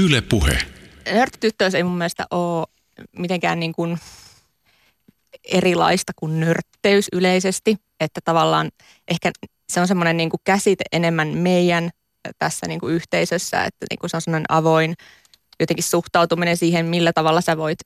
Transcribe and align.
Yle 0.00 0.20
Puhe. 0.20 0.58
Nörttityttöys 1.12 1.74
ei 1.74 1.82
mun 1.82 1.98
mielestä 1.98 2.26
ole 2.30 2.66
mitenkään 3.16 3.60
niin 3.60 3.72
kuin 3.72 3.98
erilaista 5.44 6.12
kuin 6.16 6.40
nörtteys 6.40 7.08
yleisesti. 7.12 7.76
Että 8.00 8.20
tavallaan 8.24 8.70
ehkä 9.08 9.30
se 9.68 9.80
on 9.80 9.88
semmoinen 9.88 10.16
niin 10.16 10.30
kuin 10.30 10.40
käsite 10.44 10.84
enemmän 10.92 11.28
meidän 11.28 11.90
tässä 12.38 12.66
niin 12.66 12.80
kuin 12.80 12.94
yhteisössä, 12.94 13.64
että 13.64 13.86
niin 13.90 13.98
kuin 13.98 14.10
se 14.10 14.16
on 14.16 14.20
semmoinen 14.20 14.46
avoin 14.48 14.94
jotenkin 15.60 15.84
suhtautuminen 15.84 16.56
siihen, 16.56 16.86
millä 16.86 17.12
tavalla 17.12 17.40
sä 17.40 17.56
voit 17.56 17.78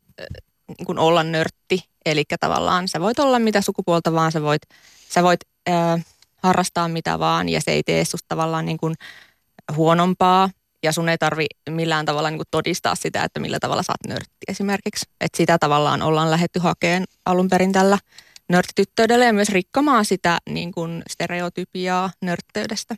niin 0.68 0.86
kuin 0.86 0.98
olla 0.98 1.22
nörtti. 1.22 1.84
Eli 2.06 2.24
tavallaan 2.40 2.88
sä 2.88 3.00
voit 3.00 3.18
olla 3.18 3.38
mitä 3.38 3.60
sukupuolta 3.60 4.12
vaan, 4.12 4.32
sä 4.32 4.42
voit, 4.42 4.62
sä 5.08 5.22
voit 5.22 5.40
äh, 5.68 6.04
harrastaa 6.42 6.88
mitä 6.88 7.18
vaan 7.18 7.48
ja 7.48 7.60
se 7.60 7.70
ei 7.70 7.82
tee 7.82 8.04
susta 8.04 8.26
tavallaan 8.28 8.66
niin 8.66 8.78
kuin 8.78 8.94
huonompaa 9.76 10.50
ja 10.84 10.92
sun 10.92 11.08
ei 11.08 11.18
tarvi 11.18 11.46
millään 11.70 12.06
tavalla 12.06 12.30
niin 12.30 12.38
kuin 12.38 12.48
todistaa 12.50 12.94
sitä, 12.94 13.24
että 13.24 13.40
millä 13.40 13.58
tavalla 13.60 13.82
sä 13.82 13.92
oot 13.92 14.12
nörtti 14.12 14.44
esimerkiksi. 14.48 15.06
Että 15.20 15.36
sitä 15.36 15.58
tavallaan 15.58 16.02
ollaan 16.02 16.30
lähetty 16.30 16.58
hakeen 16.58 17.04
alun 17.26 17.48
perin 17.48 17.72
tällä 17.72 17.98
nörttityttöydellä 18.48 19.24
ja 19.24 19.32
myös 19.32 19.48
rikkomaan 19.48 20.04
sitä 20.04 20.38
niin 20.50 20.72
kuin 20.72 21.02
stereotypiaa 21.10 22.10
nörtteydestä. 22.22 22.94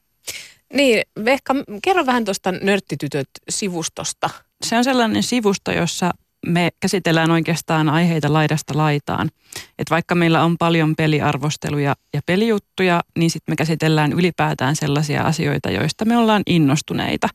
Niin, 0.73 1.03
Vehka, 1.25 1.55
kerro 1.83 2.07
vähän 2.07 2.25
tuosta 2.25 2.53
Nörttitytöt-sivustosta. 2.53 4.31
Se 4.65 4.77
on 4.77 4.85
sellainen 4.85 5.23
sivusto, 5.23 5.73
jossa 5.73 6.11
me 6.47 6.71
käsitellään 6.81 7.31
oikeastaan 7.31 7.89
aiheita 7.89 8.33
laidasta 8.33 8.77
laitaan. 8.77 9.31
Et 9.79 9.91
vaikka 9.91 10.15
meillä 10.15 10.45
on 10.45 10.59
paljon 10.59 10.97
peliarvosteluja 10.97 11.95
ja 12.15 12.21
pelijuttuja, 12.27 13.03
niin 13.19 13.31
sitten 13.31 13.53
me 13.53 13.57
käsitellään 13.57 14.13
ylipäätään 14.13 14.77
sellaisia 14.77 15.23
asioita, 15.23 15.71
joista 15.71 16.05
me 16.05 16.17
ollaan 16.17 16.43
innostuneita. 16.47 17.29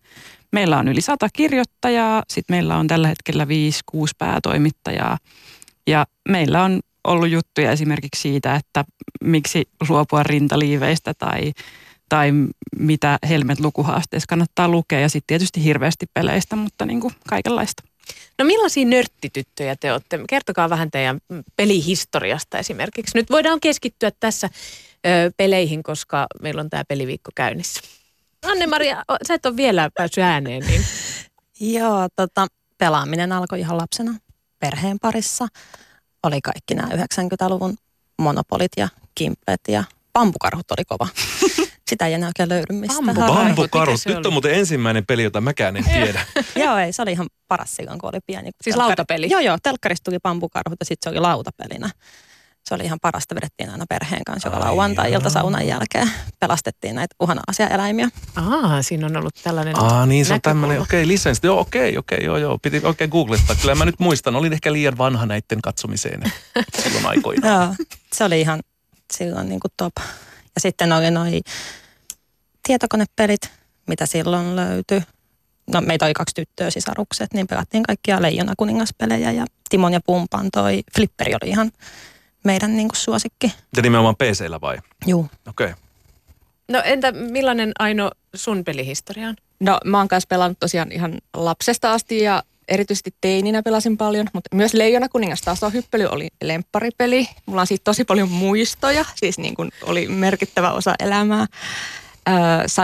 Meillä 0.52 0.78
on 0.78 0.88
yli 0.88 1.02
sata 1.02 1.28
kirjoittajaa, 1.34 2.24
sitten 2.30 2.54
meillä 2.54 2.78
on 2.78 2.88
tällä 2.88 3.08
hetkellä 3.08 3.48
viisi, 3.48 3.80
kuusi 3.86 4.16
päätoimittajaa. 4.18 5.18
Ja 5.88 6.06
meillä 6.30 6.64
on 6.64 6.80
ollut 7.04 7.30
juttuja 7.30 7.72
esimerkiksi 7.72 8.22
siitä, 8.22 8.56
että 8.56 8.86
miksi 9.24 9.70
luopua 9.90 10.24
rintaliiveistä 10.24 11.14
tai, 11.14 11.52
tai 12.10 12.32
mitä 12.80 13.20
Helmet 13.30 13.60
lukuhaasteessa 13.60 14.28
kannattaa 14.28 14.68
lukea. 14.68 15.00
Ja 15.00 15.10
sitten 15.10 15.28
tietysti 15.28 15.64
hirveästi 15.64 16.06
peleistä, 16.14 16.56
mutta 16.56 16.86
niin 16.86 17.00
kuin 17.02 17.14
kaikenlaista. 17.28 17.84
No 18.40 18.46
millaisia 18.46 18.86
nörttityttöjä 18.86 19.76
te 19.76 19.94
olette? 19.94 20.20
Kertokaa 20.30 20.70
vähän 20.70 20.92
teidän 20.92 21.20
pelihistoriasta 21.56 22.58
esimerkiksi. 22.58 23.18
Nyt 23.18 23.30
voidaan 23.30 23.60
keskittyä 23.60 24.12
tässä 24.20 24.50
ö, 25.06 25.32
peleihin, 25.38 25.84
koska 25.84 26.28
meillä 26.42 26.62
on 26.62 26.70
tämä 26.70 26.84
peliviikko 26.88 27.32
käynnissä. 27.36 27.82
Anne-Maria, 28.46 29.04
sä 29.28 29.34
et 29.34 29.46
ole 29.46 29.58
vielä 29.58 29.90
päässyt 29.94 30.24
ääneen, 30.24 30.64
niin... 30.68 30.86
Joo, 31.80 32.08
tota, 32.16 32.48
pelaaminen 32.78 33.32
alkoi 33.32 33.60
ihan 33.60 33.78
lapsena 33.78 34.14
perheen 34.60 35.00
parissa. 35.00 35.48
Oli 36.24 36.42
kaikki 36.42 36.74
nämä 36.76 36.90
90-luvun 36.94 37.78
monopolit 38.18 38.72
ja 38.78 38.90
kimpet 39.16 39.62
ja 39.68 39.84
pampukarhut 40.14 40.72
oli 40.72 40.86
kova. 40.86 41.08
Sitä 41.92 42.08
ei 42.08 42.14
enää 42.14 42.28
oikein 42.28 42.50
löydy 42.50 42.74
mistään. 42.74 43.04
Bambu- 43.06 43.34
Bambukarut. 43.34 43.94
Mikä 43.94 43.98
se 43.98 44.10
Nyt 44.10 44.18
oli? 44.18 44.28
on 44.28 44.34
muuten 44.34 44.54
ensimmäinen 44.54 45.06
peli, 45.06 45.24
jota 45.24 45.42
mäkään 45.42 45.78
en 45.78 45.84
tiedä. 45.84 46.22
Joo, 46.66 46.78
ei, 46.78 46.94
se 46.94 47.02
oli 47.02 47.12
ihan 47.12 47.28
paras 47.48 47.76
silloin, 47.76 48.00
kun 48.00 48.10
oli 48.14 48.20
pieni. 48.26 48.52
Siis 48.62 48.76
telkkari- 48.76 48.78
lautapeli? 48.78 49.30
Joo, 49.30 49.40
joo, 49.40 49.58
telkkarista 49.64 50.04
tuli 50.12 50.20
pampukarhut 50.24 50.78
ja 50.80 50.86
sitten 50.86 51.04
se 51.04 51.10
oli 51.10 51.20
lautapelinä. 51.20 51.90
Se 52.66 52.76
oli 52.76 52.84
ihan 52.84 53.00
parasta, 53.02 53.36
vedettiin 53.36 53.70
aina 53.70 53.86
perheen 53.90 54.22
kanssa 54.26 54.48
joka 54.48 54.58
Ai 54.58 54.64
lauantai-ilta 54.64 55.30
saunan 55.30 55.68
jälkeen. 55.68 56.12
Pelastettiin 56.40 56.96
näitä 56.96 57.16
uhanalaisia 57.20 57.68
eläimiä. 57.68 58.10
Aa, 58.36 58.82
siinä 58.82 59.06
on 59.06 59.18
ollut 59.18 59.34
tällainen 59.44 59.80
Aa, 59.80 60.06
niin 60.06 60.26
se 60.26 60.34
on 60.34 60.42
tämmöinen, 60.42 60.82
okei, 60.82 61.02
okay, 61.02 61.08
lisenssi. 61.08 61.48
Joo, 61.48 61.60
okei, 61.60 61.82
okay, 61.90 61.98
okei, 61.98 62.16
okay, 62.16 62.26
joo, 62.26 62.38
joo. 62.38 62.58
Piti 62.62 62.82
oikein 62.84 63.10
googlettaa. 63.10 63.56
Kyllä 63.56 63.76
mä 63.76 63.86
nyt 63.86 64.00
muistan, 64.00 64.36
olin 64.36 64.54
ehkä 64.54 64.74
liian 64.74 64.98
vanha 64.98 65.26
näiden 65.26 65.62
katsomiseen 65.64 66.22
silloin 66.84 67.06
aikoina. 67.06 67.48
Joo, 67.48 67.76
se 68.14 68.24
oli 68.24 68.42
ihan 68.42 68.60
silloin 69.14 69.50
niin 69.50 69.60
kuin 69.60 69.72
top. 69.78 69.94
Ja 70.56 70.62
sitten 70.62 70.92
oli 70.94 71.12
noi 71.12 71.42
tietokonepelit, 72.64 73.52
mitä 73.88 74.06
silloin 74.06 74.56
löytyi. 74.56 75.04
No 75.74 75.82
meitä 75.82 76.06
oli 76.06 76.14
kaksi 76.14 76.36
tyttöä 76.36 76.70
sisarukset, 76.70 77.34
niin 77.34 77.48
pelattiin 77.48 77.84
kaikkia 77.84 78.22
Leijona 78.22 78.54
kuningaspelejä 78.58 79.32
ja 79.32 79.46
Timon 79.70 79.94
ja 79.94 80.00
Pumpan 80.06 80.50
toi 80.52 80.82
Flipperi 80.96 81.34
oli 81.34 81.50
ihan 81.50 81.72
meidän 82.44 82.76
niin 82.76 82.88
kuin 82.88 82.98
suosikki. 82.98 83.54
Ja 83.76 83.82
nimenomaan 83.82 84.16
PC-llä 84.16 84.62
vai? 84.62 84.78
Juu. 85.06 85.30
Okei. 85.48 85.66
Okay. 85.66 85.78
No 86.72 86.82
entä 86.86 87.12
millainen 87.12 87.72
Aino 87.80 88.12
sun 88.36 88.64
pelihistoria 88.64 89.28
on? 89.28 89.36
No 89.60 89.80
mä 89.86 89.98
oon 89.98 90.08
kanssa 90.08 90.28
pelannut 90.28 90.60
tosiaan 90.60 90.92
ihan 90.92 91.18
lapsesta 91.34 91.94
asti 91.94 92.20
ja 92.20 92.44
erityisesti 92.68 93.14
teininä 93.22 93.64
pelasin 93.64 93.98
paljon, 93.98 94.28
mutta 94.34 94.56
myös 94.56 94.74
Leijona 94.74 95.10
kuningas 95.10 95.42
tasohyppely 95.42 96.06
oli 96.06 96.28
lempparipeli. 96.44 97.28
Mulla 97.46 97.62
on 97.62 97.68
siitä 97.68 97.84
tosi 97.84 98.04
paljon 98.06 98.30
muistoja, 98.30 99.06
siis 99.16 99.38
niin 99.38 99.56
kuin 99.56 99.72
oli 99.84 100.08
merkittävä 100.08 100.72
osa 100.72 100.96
elämää. 101.00 101.48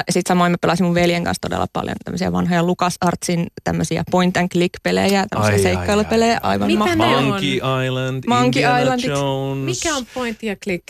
Sitten 0.10 0.24
samoin 0.28 0.52
mä 0.52 0.58
pelasin 0.62 0.86
mun 0.86 0.96
veljen 0.96 1.24
kanssa 1.24 1.42
todella 1.42 1.68
paljon 1.74 1.96
tämmöisiä 2.04 2.32
vanhoja 2.32 2.64
LucasArtsin 2.64 3.48
tämmöisiä 3.64 4.04
point 4.12 4.38
and 4.38 4.50
click 4.50 4.74
pelejä, 4.84 5.26
tämmöisiä 5.30 5.56
Ai, 5.56 5.60
ai, 5.60 5.64
seikkailupelejä, 5.64 6.34
ai, 6.34 6.40
ai. 6.44 6.52
aivan 6.52 6.68
Mitä 6.68 6.84
on? 6.84 7.24
Monkey 7.24 7.60
Island, 7.86 8.24
Monkey 8.28 8.62
Indiana 8.62 8.80
Islandit. 8.80 9.06
Jones. 9.06 9.66
Mikä 9.66 9.96
on 9.96 10.06
point 10.14 10.44
ja 10.44 10.56
click? 10.56 10.84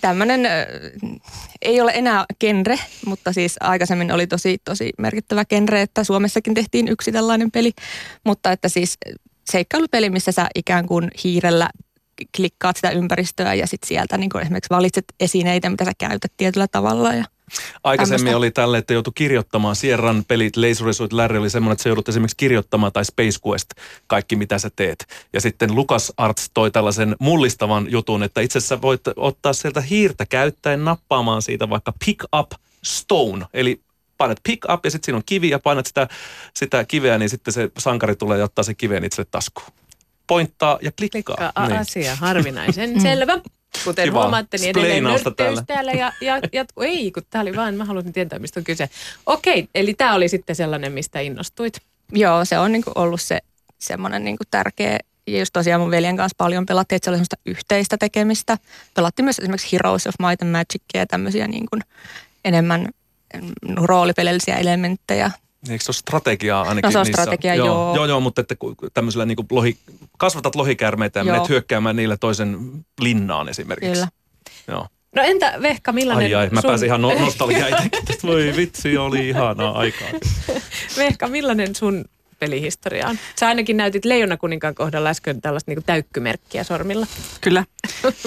Tämmöinen 0.00 0.40
ei 1.62 1.80
ole 1.80 1.92
enää 1.94 2.24
genre, 2.40 2.78
mutta 3.06 3.32
siis 3.32 3.56
aikaisemmin 3.60 4.12
oli 4.12 4.26
tosi, 4.26 4.58
tosi 4.64 4.92
merkittävä 4.98 5.44
genre, 5.44 5.82
että 5.82 6.04
Suomessakin 6.04 6.54
tehtiin 6.54 6.88
yksi 6.88 7.12
tällainen 7.12 7.50
peli. 7.50 7.72
Mutta 8.24 8.52
että 8.52 8.68
siis 8.68 8.98
seikkailupeli, 9.50 10.10
missä 10.10 10.32
sä 10.32 10.48
ikään 10.54 10.86
kuin 10.86 11.10
hiirellä 11.24 11.70
klikkaat 12.36 12.76
sitä 12.76 12.90
ympäristöä 12.90 13.54
ja 13.54 13.66
sitten 13.66 13.88
sieltä 13.88 14.18
niin 14.18 14.40
esimerkiksi 14.40 14.70
valitset 14.70 15.04
esineitä, 15.20 15.70
mitä 15.70 15.84
sä 15.84 15.92
käytät 15.98 16.32
tietyllä 16.36 16.66
tavalla. 16.72 17.14
Ja 17.14 17.24
Aikaisemmin 17.84 18.18
tämmöstä. 18.18 18.36
oli 18.36 18.50
tälle, 18.50 18.78
että 18.78 18.92
joutui 18.92 19.12
kirjoittamaan. 19.14 19.76
Sierran 19.76 20.24
pelit, 20.28 20.56
Laser 20.56 20.86
Resort 20.86 21.12
Larry 21.12 21.38
oli 21.38 21.50
semmoinen, 21.50 21.72
että 21.72 21.82
sä 21.82 21.88
joudut 21.88 22.08
esimerkiksi 22.08 22.36
kirjoittamaan 22.36 22.92
tai 22.92 23.04
Space 23.04 23.38
Quest, 23.48 23.70
kaikki 24.06 24.36
mitä 24.36 24.58
sä 24.58 24.70
teet. 24.76 25.06
Ja 25.32 25.40
sitten 25.40 25.74
Lucas 25.74 26.12
Arts 26.16 26.50
toi 26.54 26.70
tällaisen 26.70 27.16
mullistavan 27.20 27.86
jutun, 27.90 28.22
että 28.22 28.40
itse 28.40 28.58
asiassa 28.58 28.82
voit 28.82 29.00
ottaa 29.16 29.52
sieltä 29.52 29.80
hiirtä 29.80 30.26
käyttäen 30.26 30.84
nappaamaan 30.84 31.42
siitä 31.42 31.70
vaikka 31.70 31.92
pick 32.04 32.24
up 32.36 32.50
stone, 32.84 33.46
eli 33.54 33.80
painat 34.18 34.40
pick 34.42 34.64
up 34.72 34.84
ja 34.84 34.90
sitten 34.90 35.06
siinä 35.06 35.16
on 35.16 35.22
kivi 35.26 35.50
ja 35.50 35.58
painat 35.58 35.86
sitä, 35.86 36.08
sitä 36.54 36.84
kiveä, 36.84 37.18
niin 37.18 37.28
sitten 37.28 37.54
se 37.54 37.70
sankari 37.78 38.16
tulee 38.16 38.38
ja 38.38 38.44
ottaa 38.44 38.64
se 38.64 38.74
kiveen 38.74 39.04
itselle 39.04 39.28
taskuun. 39.30 39.66
Pointtaa 40.26 40.78
ja 40.82 40.92
klikkaa. 40.92 41.36
Klikkaa 41.36 41.68
niin. 41.68 41.78
asia, 41.78 42.16
harvinaisen 42.16 43.00
selvä. 43.02 43.38
Kuten 43.84 44.04
Kiva. 44.04 44.20
huomaatte, 44.20 44.58
niin 44.58 44.70
edelleen 44.70 45.04
nörtteys 45.04 45.36
täällä. 45.36 45.62
täällä 45.66 45.92
ja, 45.92 46.12
ja 46.20 46.40
jatkuu. 46.52 46.84
Ei, 46.84 47.12
kun 47.12 47.22
tää 47.30 47.42
oli 47.42 47.56
vaan, 47.56 47.74
mä 47.74 47.84
halusin 47.84 48.12
tietää, 48.12 48.38
mistä 48.38 48.60
on 48.60 48.64
kyse. 48.64 48.88
Okei, 49.26 49.68
eli 49.74 49.94
tämä 49.94 50.14
oli 50.14 50.28
sitten 50.28 50.56
sellainen, 50.56 50.92
mistä 50.92 51.20
innostuit. 51.20 51.80
joo, 52.12 52.44
se 52.44 52.58
on 52.58 52.72
niin 52.72 52.84
kuin 52.84 52.98
ollut 52.98 53.20
se 53.20 53.38
semmoinen 53.78 54.24
niin 54.24 54.36
kuin 54.36 54.48
tärkeä 54.50 54.98
ja 55.26 55.38
just 55.38 55.52
tosiaan 55.52 55.80
mun 55.80 55.90
veljen 55.90 56.16
kanssa 56.16 56.34
paljon 56.38 56.66
pelattiin, 56.66 56.96
että 56.96 57.04
se 57.04 57.10
oli 57.10 57.16
semmoista 57.16 57.36
yhteistä 57.46 57.96
tekemistä. 57.98 58.58
Pelattiin 58.94 59.24
myös 59.24 59.38
esimerkiksi 59.38 59.72
Heroes 59.72 60.06
of 60.06 60.14
Might 60.18 60.42
and 60.42 60.50
Magicia 60.50 61.00
ja 61.00 61.06
tämmöisiä 61.06 61.46
niin 61.46 61.66
kuin 61.70 61.82
enemmän 62.44 62.88
mm, 63.34 63.74
roolipelillisiä 63.76 64.56
elementtejä. 64.56 65.30
Eikö 65.70 65.84
se 65.84 65.90
ole 65.90 65.94
strategiaa 65.94 66.60
ainakin? 66.60 66.82
No 66.82 66.90
se 66.90 66.98
on 66.98 67.06
niissä? 67.06 67.22
strategia, 67.22 67.54
joo. 67.54 67.66
joo. 67.66 67.94
Joo, 67.94 68.06
joo, 68.06 68.20
mutta 68.20 68.40
että 68.40 68.54
tämmöisellä 68.94 69.26
niin 69.26 69.36
kuin 69.36 69.46
lohi, 69.50 69.76
kasvatat 70.18 70.54
lohikärmeitä 70.54 71.20
ja 71.20 71.24
Joo. 71.24 71.32
menet 71.34 71.48
hyökkäämään 71.48 71.96
niillä 71.96 72.16
toisen 72.16 72.58
linnaan 73.00 73.48
esimerkiksi. 73.48 73.92
Kyllä. 73.92 74.08
Joo. 74.68 74.86
No 75.16 75.22
entä 75.22 75.54
Vehka, 75.62 75.92
millainen 75.92 76.26
Ai 76.26 76.34
ai, 76.34 76.48
mä 76.50 76.60
sun... 76.60 76.68
pääsin 76.68 76.86
ihan 76.86 77.02
no- 77.02 77.18
nostalgiaa 77.24 77.68
itsekin. 77.68 78.00
Voi 78.22 78.52
vitsi, 78.56 78.96
oli 78.98 79.28
ihanaa 79.28 79.78
aikaa. 79.78 80.08
Vehka, 80.96 81.28
millainen 81.28 81.74
sun 81.74 82.04
pelihistoria 82.38 83.08
on? 83.08 83.18
Sä 83.40 83.48
ainakin 83.48 83.76
näytit 83.76 84.04
Leijona 84.04 84.36
kuninkaan 84.36 84.74
kohdalla 84.74 85.08
äsken 85.08 85.40
tällaista 85.40 85.70
niinku 85.70 85.82
täykkymerkkiä 85.86 86.64
sormilla. 86.64 87.06
Kyllä. 87.40 87.64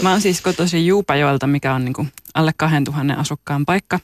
Mä 0.01 0.12
oon 0.12 0.22
siis 0.22 0.42
kotoisin 0.42 0.88
Juupajoelta, 0.88 1.48
mikä 1.48 1.74
on 1.74 1.86
niin 1.86 1.94
kuin 1.94 2.12
alle 2.34 2.51
2000 2.57 3.13
asukkaan 3.13 3.66
paikka. 3.66 4.00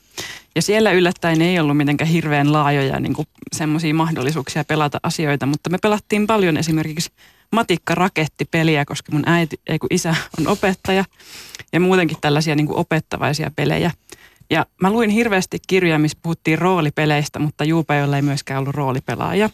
Ja 0.56 0.62
siellä 0.62 0.92
yllättäen 0.92 1.42
ei 1.42 1.60
ollut 1.60 1.78
mitenkään 1.78 2.10
hirveän 2.10 2.54
laajoja 2.54 3.00
niin 3.00 3.14
semmoisia 3.56 3.94
mahdollisuuksia 3.94 4.64
pelata 4.64 5.00
asioita, 5.04 5.46
mutta 5.46 5.70
me 5.70 5.78
pelattiin 5.82 6.28
paljon 6.28 6.58
esimerkiksi 6.58 7.12
matikka-rakettipeliä, 7.52 8.86
koska 8.86 9.12
mun 9.12 9.24
äiti, 9.30 9.60
ei 9.68 9.80
kun 9.80 9.90
isä 9.92 10.16
on 10.40 10.48
opettaja 10.48 11.06
ja 11.74 11.80
muutenkin 11.80 12.18
tällaisia 12.22 12.56
niin 12.56 12.68
kuin 12.68 12.78
opettavaisia 12.78 13.52
pelejä. 13.56 13.92
Ja 14.50 14.66
mä 14.82 14.92
luin 14.92 15.10
hirveästi 15.10 15.58
kirjoja, 15.68 16.00
missä 16.00 16.18
puhuttiin 16.22 16.60
roolipeleistä, 16.60 17.40
mutta 17.40 17.64
Juupajoella 17.64 18.16
ei 18.16 18.22
myöskään 18.22 18.60
ollut 18.60 18.76
roolipelaaja. 18.76 19.50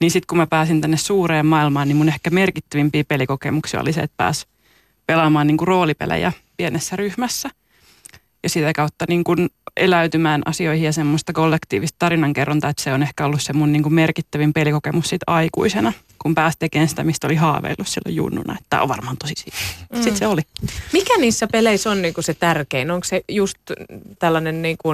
Niin 0.00 0.10
sitten 0.10 0.26
kun 0.26 0.38
mä 0.38 0.46
pääsin 0.46 0.80
tänne 0.80 0.96
suureen 0.96 1.46
maailmaan, 1.46 1.88
niin 1.88 1.96
mun 1.96 2.08
ehkä 2.08 2.30
merkittävimpiä 2.30 3.04
pelikokemuksia 3.04 3.80
oli 3.80 3.92
se, 3.92 4.00
että 4.00 4.14
pääsi 4.16 4.46
pelaamaan 5.06 5.46
niin 5.46 5.56
kuin 5.56 5.68
roolipelejä 5.68 6.32
pienessä 6.56 6.96
ryhmässä. 6.96 7.50
Ja 8.42 8.48
sitä 8.48 8.72
kautta 8.72 9.04
niin 9.08 9.24
kuin 9.24 9.48
eläytymään 9.76 10.42
asioihin 10.44 10.84
ja 10.84 10.92
semmoista 10.92 11.32
kollektiivista 11.32 11.96
tarinankerrontaa, 11.98 12.70
että 12.70 12.82
se 12.82 12.92
on 12.92 13.02
ehkä 13.02 13.26
ollut 13.26 13.42
se 13.42 13.52
mun 13.52 13.72
niin 13.72 13.82
kuin 13.82 13.94
merkittävin 13.94 14.52
pelikokemus 14.52 15.08
siitä 15.08 15.24
aikuisena, 15.26 15.92
kun 16.22 16.34
pääsi 16.34 16.56
tekemään 16.58 16.88
sitä, 16.88 17.04
mistä 17.04 17.26
oli 17.26 17.34
haaveillut 17.34 17.88
silloin 17.88 18.16
junnuna, 18.16 18.52
että 18.52 18.66
tämä 18.70 18.82
on 18.82 18.88
varmaan 18.88 19.16
tosi 19.16 19.34
siitä. 19.36 19.58
Mm. 19.92 19.96
Sitten 19.96 20.16
se 20.16 20.26
oli. 20.26 20.40
Mikä 20.92 21.18
niissä 21.18 21.46
peleissä 21.46 21.90
on 21.90 22.02
niinku 22.02 22.22
se 22.22 22.34
tärkein? 22.34 22.90
Onko 22.90 23.04
se 23.04 23.24
just 23.28 23.58
tällainen 24.18 24.62
niinku 24.62 24.88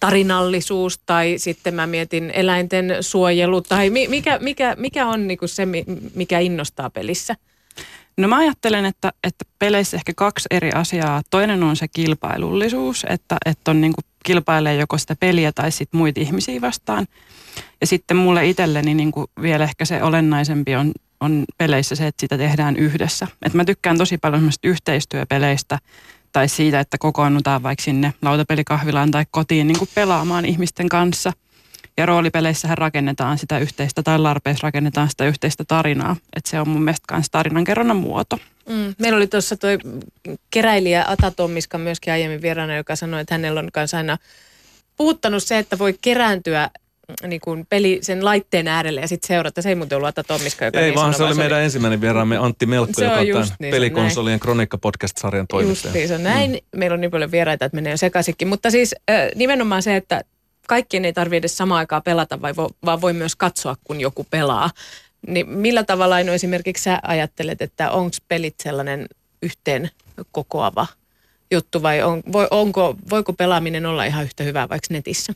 tarinallisuus 0.00 1.00
tai 1.06 1.34
sitten 1.38 1.74
mä 1.74 1.86
mietin 1.86 2.30
eläinten 2.30 2.96
suojelu 3.00 3.60
tai 3.60 3.90
mikä, 3.90 4.38
mikä, 4.38 4.76
mikä 4.78 5.06
on 5.06 5.26
niinku 5.26 5.46
se, 5.48 5.66
mikä 6.14 6.38
innostaa 6.38 6.90
pelissä? 6.90 7.36
No 8.16 8.28
mä 8.28 8.36
ajattelen, 8.36 8.84
että, 8.84 9.12
että 9.24 9.44
peleissä 9.58 9.96
ehkä 9.96 10.12
kaksi 10.16 10.46
eri 10.50 10.72
asiaa. 10.72 11.22
Toinen 11.30 11.62
on 11.62 11.76
se 11.76 11.88
kilpailullisuus, 11.88 13.06
että, 13.08 13.36
että 13.46 13.70
on 13.70 13.80
niin 13.80 13.92
kuin 13.92 14.04
kilpailee 14.24 14.76
joko 14.76 14.98
sitä 14.98 15.16
peliä 15.20 15.52
tai 15.52 15.72
sitten 15.72 15.98
muita 15.98 16.20
ihmisiä 16.20 16.60
vastaan. 16.60 17.06
Ja 17.80 17.86
sitten 17.86 18.16
mulle 18.16 18.46
itselleni 18.46 18.94
niin 18.94 19.12
kuin 19.12 19.26
vielä 19.42 19.64
ehkä 19.64 19.84
se 19.84 20.02
olennaisempi 20.02 20.76
on, 20.76 20.92
on 21.20 21.44
peleissä 21.58 21.94
se, 21.94 22.06
että 22.06 22.20
sitä 22.20 22.38
tehdään 22.38 22.76
yhdessä. 22.76 23.26
Et 23.42 23.54
mä 23.54 23.64
tykkään 23.64 23.98
tosi 23.98 24.18
paljon 24.18 24.40
semmoista 24.40 24.68
yhteistyöpeleistä 24.68 25.78
tai 26.32 26.48
siitä, 26.48 26.80
että 26.80 26.98
kokoonnutaan 26.98 27.62
vaikka 27.62 27.82
sinne 27.82 28.14
lautapelikahvilaan 28.22 29.10
tai 29.10 29.24
kotiin 29.30 29.66
niin 29.66 29.78
kuin 29.78 29.90
pelaamaan 29.94 30.44
ihmisten 30.44 30.88
kanssa– 30.88 31.32
ja 31.96 32.06
roolipeleissähän 32.06 32.78
rakennetaan 32.78 33.38
sitä 33.38 33.58
yhteistä, 33.58 34.02
tai 34.02 34.18
larpeissa 34.18 34.66
rakennetaan 34.66 35.10
sitä 35.10 35.26
yhteistä 35.26 35.64
tarinaa. 35.68 36.16
Että 36.36 36.50
se 36.50 36.60
on 36.60 36.68
mun 36.68 36.82
mielestä 36.82 37.14
myös 37.14 37.26
tarinankerronnan 37.30 37.96
muoto. 37.96 38.38
Mm. 38.68 38.94
Meillä 38.98 39.16
oli 39.16 39.26
tuossa 39.26 39.56
toi 39.56 39.78
keräilijä 40.50 41.04
Ata 41.08 41.30
Tommiska 41.30 41.78
myöskin 41.78 42.12
aiemmin 42.12 42.42
vieraana, 42.42 42.76
joka 42.76 42.96
sanoi, 42.96 43.20
että 43.20 43.34
hänellä 43.34 43.60
on 43.60 43.68
myös 43.76 43.94
aina 43.94 44.18
puuttanut 44.96 45.42
se, 45.42 45.58
että 45.58 45.78
voi 45.78 45.98
kerääntyä 46.02 46.70
niin 47.26 47.40
kuin 47.40 47.66
peli 47.68 47.98
sen 48.02 48.24
laitteen 48.24 48.68
äärelle 48.68 49.00
ja 49.00 49.08
sitten 49.08 49.28
seurata. 49.28 49.62
Se 49.62 49.68
ei 49.68 49.74
muuten 49.74 49.96
ollut 49.96 50.08
Ata 50.08 50.24
Tommiska, 50.24 50.64
joka 50.64 50.78
Ei, 50.78 50.84
niin 50.84 50.94
vaan 50.94 51.14
se 51.14 51.24
oli 51.24 51.34
meidän 51.34 51.56
oli... 51.56 51.64
ensimmäinen 51.64 52.00
vieraamme 52.00 52.36
Antti 52.36 52.66
Melkko, 52.66 53.02
joka 53.02 53.20
on 53.20 53.26
tämän 53.26 53.48
niin, 53.58 53.70
pelikonsolien 53.70 54.40
kronikka 54.40 54.78
podcast-sarjan 54.78 55.46
toimittaja. 55.46 55.88
Just 55.88 55.94
niin, 55.94 56.08
se 56.08 56.18
näin. 56.18 56.50
Mm. 56.50 56.78
Meillä 56.78 56.94
on 56.94 57.00
niin 57.00 57.10
paljon 57.10 57.30
vieraita, 57.30 57.64
että 57.64 57.76
menee 57.76 57.90
jo 57.90 57.96
sekaisinkin. 57.96 58.48
Mutta 58.48 58.70
siis 58.70 58.94
nimenomaan 59.34 59.82
se, 59.82 59.96
että 59.96 60.24
kaikkien 60.68 61.04
ei 61.04 61.12
tarvitse 61.12 61.36
edes 61.36 61.56
samaan 61.56 61.78
aikaan 61.78 62.02
pelata, 62.02 62.42
vai 62.42 62.56
vo, 62.56 62.70
vaan 62.84 63.00
voi 63.00 63.12
myös 63.12 63.36
katsoa, 63.36 63.76
kun 63.84 64.00
joku 64.00 64.26
pelaa. 64.30 64.70
Niin 65.26 65.48
millä 65.48 65.84
tavalla 65.84 66.14
Aino 66.14 66.32
esimerkiksi 66.32 66.84
sä 66.84 67.00
ajattelet, 67.02 67.62
että 67.62 67.90
onko 67.90 68.16
pelit 68.28 68.54
sellainen 68.62 69.06
yhteen 69.42 69.90
kokoava 70.32 70.86
juttu 71.50 71.82
vai 71.82 72.02
on, 72.02 72.22
voi, 72.32 72.48
onko, 72.50 72.96
voiko 73.10 73.32
pelaaminen 73.32 73.86
olla 73.86 74.04
ihan 74.04 74.24
yhtä 74.24 74.44
hyvää 74.44 74.68
vaikka 74.68 74.86
netissä? 74.90 75.32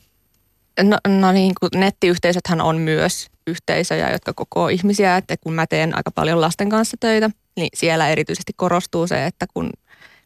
No, 0.83 0.97
no 1.07 1.31
niin 1.31 1.53
kuin 1.59 1.69
nettiyhteisöthän 1.75 2.61
on 2.61 2.77
myös 2.77 3.27
yhteisöjä, 3.47 4.11
jotka 4.11 4.33
kokoo 4.33 4.67
ihmisiä, 4.67 5.17
että 5.17 5.35
kun 5.37 5.53
mä 5.53 5.67
teen 5.67 5.97
aika 5.97 6.11
paljon 6.11 6.41
lasten 6.41 6.69
kanssa 6.69 6.97
töitä, 6.99 7.29
niin 7.55 7.69
siellä 7.73 8.09
erityisesti 8.09 8.53
korostuu 8.55 9.07
se, 9.07 9.25
että 9.25 9.45
kun 9.53 9.69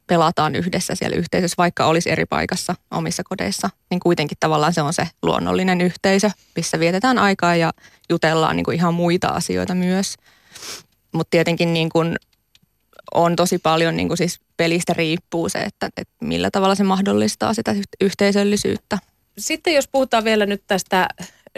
pelataan 0.08 0.56
yhdessä 0.56 0.96
siellä 0.96 1.18
yhteisössä, 1.18 1.56
vaikka 1.58 1.86
olisi 1.86 2.10
eri 2.10 2.26
paikassa 2.26 2.76
omissa 2.92 3.24
kodeissa, 3.24 3.70
niin 3.90 4.00
kuitenkin 4.00 4.38
tavallaan 4.40 4.74
se 4.74 4.82
on 4.82 4.94
se 4.94 5.08
luonnollinen 5.24 5.82
yhteisö, 5.82 6.30
missä 6.56 6.80
vietetään 6.80 7.18
aikaa 7.18 7.56
ja 7.56 7.74
jutellaan 8.10 8.56
niin 8.56 8.64
kuin 8.64 8.76
ihan 8.76 8.94
muita 8.94 9.28
asioita 9.28 9.76
myös. 9.76 10.16
Mutta 11.12 11.32
tietenkin 11.32 11.74
niin 11.74 11.90
kuin 11.90 12.16
on 13.14 13.36
tosi 13.36 13.58
paljon 13.58 13.98
niin 13.98 14.08
kuin 14.08 14.18
siis 14.18 14.40
pelistä 14.58 14.94
riippuu 14.94 15.50
se, 15.50 15.60
että, 15.60 15.90
että 15.98 16.14
millä 16.22 16.52
tavalla 16.52 16.76
se 16.76 16.84
mahdollistaa 16.84 17.54
sitä 17.54 17.76
yhteisöllisyyttä. 18.02 18.98
Sitten 19.38 19.74
jos 19.74 19.88
puhutaan 19.88 20.24
vielä 20.24 20.46
nyt 20.46 20.64
tästä 20.68 21.08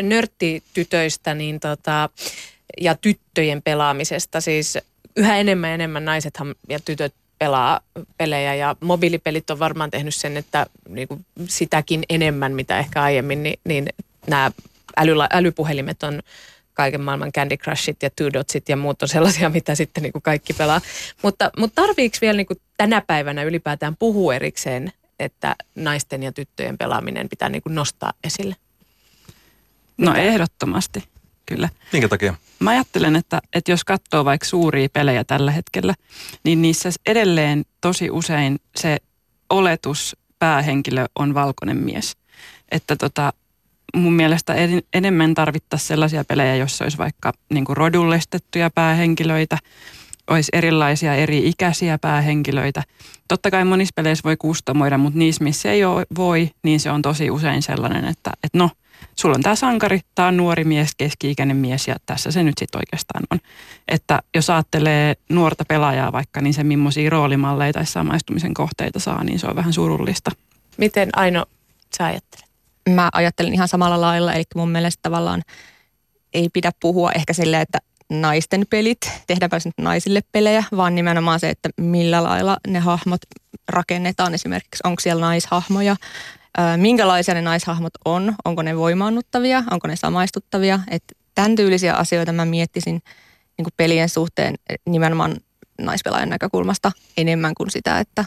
nörttitytöistä 0.01 1.33
niin 1.33 1.59
tota, 1.59 2.09
ja 2.81 2.95
tyttöjen 2.95 3.61
pelaamisesta, 3.61 4.41
siis 4.41 4.77
yhä 5.15 5.37
enemmän 5.37 5.69
ja 5.69 5.73
enemmän 5.73 6.05
naisethan 6.05 6.55
ja 6.69 6.79
tytöt 6.79 7.13
pelaa 7.39 7.79
pelejä 8.17 8.55
ja 8.55 8.75
mobiilipelit 8.79 9.49
on 9.49 9.59
varmaan 9.59 9.91
tehnyt 9.91 10.15
sen, 10.15 10.37
että 10.37 10.65
niin 10.89 11.07
kuin 11.07 11.25
sitäkin 11.47 12.03
enemmän 12.09 12.53
mitä 12.53 12.79
ehkä 12.79 13.03
aiemmin, 13.03 13.43
niin, 13.43 13.59
niin 13.63 13.89
nämä 14.27 14.51
äly, 14.97 15.11
älypuhelimet 15.31 16.03
on 16.03 16.21
kaiken 16.73 17.01
maailman 17.01 17.31
Candy 17.31 17.57
Crushit 17.57 18.03
ja 18.03 18.09
Two 18.09 18.33
Dotsit 18.33 18.69
ja 18.69 18.77
muut 18.77 19.01
on 19.01 19.07
sellaisia, 19.07 19.49
mitä 19.49 19.75
sitten 19.75 20.03
niin 20.03 20.13
kuin 20.13 20.21
kaikki 20.21 20.53
pelaa. 20.53 20.81
Mutta, 21.21 21.51
mutta 21.57 21.81
tarviiko 21.81 22.17
vielä 22.21 22.37
niin 22.37 22.47
kuin 22.47 22.61
tänä 22.77 23.01
päivänä 23.01 23.43
ylipäätään 23.43 23.95
puhua 23.97 24.35
erikseen, 24.35 24.91
että 25.19 25.55
naisten 25.75 26.23
ja 26.23 26.31
tyttöjen 26.31 26.77
pelaaminen 26.77 27.29
pitää 27.29 27.49
niin 27.49 27.61
kuin 27.61 27.75
nostaa 27.75 28.13
esille? 28.23 28.55
No 29.97 30.15
ehdottomasti, 30.15 31.03
kyllä. 31.47 31.69
Minkä 31.93 32.07
takia? 32.07 32.35
Mä 32.59 32.69
ajattelen, 32.69 33.15
että, 33.15 33.39
että 33.53 33.71
jos 33.71 33.83
katsoo 33.83 34.25
vaikka 34.25 34.45
suuria 34.45 34.87
pelejä 34.93 35.23
tällä 35.23 35.51
hetkellä, 35.51 35.93
niin 36.43 36.61
niissä 36.61 36.89
edelleen 37.05 37.65
tosi 37.81 38.09
usein 38.09 38.59
se 38.75 38.97
oletus 39.49 40.15
päähenkilö 40.39 41.05
on 41.15 41.33
valkoinen 41.33 41.77
mies. 41.77 42.17
Että 42.71 42.95
tota, 42.95 43.33
mun 43.95 44.13
mielestä 44.13 44.55
enemmän 44.93 45.33
tarvittaisiin 45.33 45.87
sellaisia 45.87 46.23
pelejä, 46.23 46.55
joissa 46.55 46.85
olisi 46.85 46.97
vaikka 46.97 47.33
niin 47.53 47.65
kuin 47.65 47.77
rodullistettuja 47.77 48.69
päähenkilöitä, 48.75 49.57
olisi 50.27 50.49
erilaisia 50.53 51.15
eri 51.15 51.47
ikäisiä 51.47 51.97
päähenkilöitä. 51.97 52.83
Totta 53.27 53.51
kai 53.51 53.65
monissa 53.65 53.93
peleissä 53.95 54.23
voi 54.23 54.37
kustomoida, 54.37 54.97
mutta 54.97 55.19
niissä, 55.19 55.43
missä 55.43 55.71
ei 55.71 55.85
ole, 55.85 56.05
voi, 56.17 56.51
niin 56.63 56.79
se 56.79 56.91
on 56.91 57.01
tosi 57.01 57.31
usein 57.31 57.61
sellainen, 57.61 58.05
että, 58.05 58.31
että 58.43 58.57
no– 58.57 58.69
sulla 59.15 59.35
on 59.35 59.41
tämä 59.41 59.55
sankari, 59.55 59.99
tämä 60.15 60.27
on 60.27 60.37
nuori 60.37 60.63
mies, 60.63 60.91
keski-ikäinen 60.97 61.57
mies 61.57 61.87
ja 61.87 61.95
tässä 62.05 62.31
se 62.31 62.43
nyt 62.43 62.57
sitten 62.57 62.79
oikeastaan 62.79 63.23
on. 63.31 63.39
Että 63.87 64.19
jos 64.35 64.49
ajattelee 64.49 65.15
nuorta 65.29 65.65
pelaajaa 65.67 66.11
vaikka, 66.11 66.41
niin 66.41 66.53
se 66.53 66.63
millaisia 66.63 67.09
roolimalleja 67.09 67.73
tai 67.73 67.85
samaistumisen 67.85 68.53
kohteita 68.53 68.99
saa, 68.99 69.23
niin 69.23 69.39
se 69.39 69.47
on 69.47 69.55
vähän 69.55 69.73
surullista. 69.73 70.31
Miten 70.77 71.09
Aino 71.15 71.45
sä 71.97 72.05
ajattelet? 72.05 72.45
Mä 72.89 73.09
ajattelen 73.13 73.53
ihan 73.53 73.67
samalla 73.67 74.01
lailla, 74.01 74.33
eli 74.33 74.43
mun 74.55 74.69
mielestä 74.69 74.99
tavallaan 75.01 75.41
ei 76.33 76.49
pidä 76.53 76.71
puhua 76.79 77.11
ehkä 77.11 77.33
silleen, 77.33 77.61
että 77.61 77.79
naisten 78.09 78.65
pelit, 78.69 79.11
tehdäänpä 79.27 79.59
nyt 79.65 79.73
naisille 79.77 80.21
pelejä, 80.31 80.63
vaan 80.77 80.95
nimenomaan 80.95 81.39
se, 81.39 81.49
että 81.49 81.69
millä 81.77 82.23
lailla 82.23 82.57
ne 82.67 82.79
hahmot 82.79 83.21
rakennetaan. 83.69 84.33
Esimerkiksi 84.33 84.81
onko 84.83 84.99
siellä 84.99 85.21
naishahmoja, 85.21 85.95
minkälaisia 86.77 87.33
ne 87.33 87.41
naishahmot 87.41 87.93
on, 88.05 88.35
onko 88.45 88.61
ne 88.61 88.77
voimaannuttavia, 88.77 89.63
onko 89.71 89.87
ne 89.87 89.95
samaistuttavia. 89.95 90.79
Että 90.91 91.15
tämän 91.35 91.55
tyylisiä 91.55 91.93
asioita 91.93 92.33
mä 92.33 92.45
miettisin 92.45 93.01
niin 93.57 93.63
kuin 93.63 93.73
pelien 93.77 94.09
suhteen 94.09 94.55
nimenomaan 94.85 95.37
naispelaajan 95.81 96.29
näkökulmasta 96.29 96.91
enemmän 97.17 97.53
kuin 97.55 97.69
sitä, 97.69 97.99
että 97.99 98.25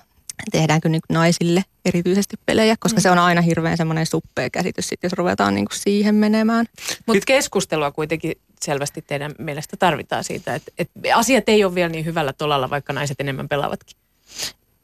tehdäänkö 0.53 0.89
niin 0.89 1.01
naisille 1.09 1.65
erityisesti 1.85 2.37
pelejä, 2.47 2.77
koska 2.81 2.99
mm. 2.99 3.03
se 3.03 3.11
on 3.11 3.19
aina 3.19 3.41
hirveän 3.41 3.77
semmoinen 3.77 4.07
suppea 4.07 4.51
käsitys, 4.51 4.89
sit, 4.89 5.03
jos 5.03 5.13
ruvetaan 5.13 5.55
niin 5.55 5.65
kuin 5.65 5.79
siihen 5.79 6.15
menemään. 6.15 6.67
Mutta 7.07 7.25
keskustelua 7.27 7.91
kuitenkin 7.91 8.33
selvästi 8.61 9.03
teidän 9.03 9.35
mielestä 9.39 9.77
tarvitaan 9.77 10.25
siitä, 10.25 10.55
että, 10.55 10.73
että 10.79 11.01
asiat 11.15 11.49
ei 11.49 11.65
ole 11.65 11.75
vielä 11.75 11.89
niin 11.89 12.05
hyvällä 12.05 12.33
tolalla, 12.33 12.71
vaikka 12.71 12.93
naiset 12.93 13.21
enemmän 13.21 13.49
pelaavatkin. 13.49 13.97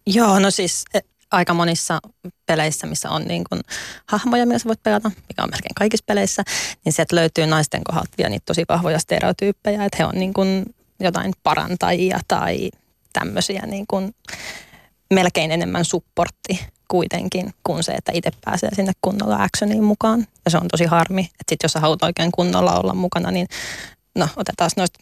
Joo, 0.06 0.38
no 0.38 0.50
siis 0.50 0.84
aika 1.30 1.54
monissa 1.54 2.00
peleissä, 2.46 2.86
missä 2.86 3.10
on 3.10 3.24
niin 3.24 3.44
kuin 3.48 3.60
hahmoja, 4.08 4.46
myös 4.46 4.64
voit 4.66 4.82
pelata, 4.82 5.10
mikä 5.28 5.42
on 5.42 5.50
melkein 5.50 5.74
kaikissa 5.74 6.04
peleissä, 6.06 6.42
niin 6.84 6.92
sieltä 6.92 7.16
löytyy 7.16 7.46
naisten 7.46 7.84
kohdalta 7.84 8.10
vielä 8.18 8.30
niitä 8.30 8.46
tosi 8.46 8.64
vahvoja 8.68 8.98
stereotyyppejä, 8.98 9.84
että 9.84 9.96
he 9.98 10.04
on 10.04 10.14
niin 10.14 10.32
kuin 10.32 10.74
jotain 11.00 11.32
parantajia 11.42 12.20
tai 12.28 12.70
tämmöisiä 13.12 13.62
niin 13.66 13.84
kuin 13.88 14.14
melkein 15.14 15.50
enemmän 15.50 15.84
supportti 15.84 16.60
kuitenkin 16.88 17.54
kuin 17.64 17.82
se, 17.82 17.92
että 17.92 18.12
itse 18.14 18.30
pääsee 18.44 18.74
sinne 18.74 18.92
kunnolla 19.00 19.42
actioniin 19.42 19.84
mukaan. 19.84 20.26
Ja 20.44 20.50
se 20.50 20.58
on 20.58 20.68
tosi 20.68 20.84
harmi, 20.84 21.20
että 21.20 21.44
sit 21.48 21.62
jos 21.62 21.72
sä 21.72 21.80
haluat 21.80 22.02
oikein 22.02 22.32
kunnolla 22.32 22.80
olla 22.80 22.94
mukana, 22.94 23.30
niin 23.30 23.46
no 24.14 24.28
otetaan 24.36 24.70
noista 24.76 24.98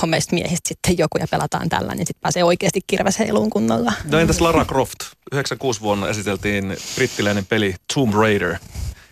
komeista 0.00 0.34
miehistä 0.34 0.68
sitten 0.68 0.98
joku 0.98 1.18
ja 1.18 1.26
pelataan 1.30 1.68
tällä, 1.68 1.94
niin 1.94 2.06
sitten 2.06 2.20
pääsee 2.20 2.44
oikeasti 2.44 2.80
kirvesheiluun 2.86 3.50
kunnolla. 3.50 3.92
No 4.04 4.18
entäs 4.18 4.40
Lara 4.40 4.64
Croft? 4.64 4.98
96 5.32 5.80
vuonna 5.80 6.08
esiteltiin 6.08 6.76
brittiläinen 6.94 7.46
peli 7.46 7.74
Tomb 7.94 8.14
Raider. 8.14 8.56